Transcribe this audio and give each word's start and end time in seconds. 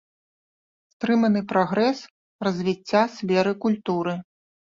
Стрыманы 0.93 1.41
прагрэс 1.51 1.99
развіцця 2.47 3.03
сферы 3.17 3.53
культуры. 3.67 4.13